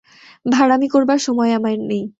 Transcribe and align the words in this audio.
ভাঁড়ামি 0.45 0.87
করবার 0.87 1.19
সময় 1.19 1.51
আমার 1.53 1.75
নেই। 1.89 2.03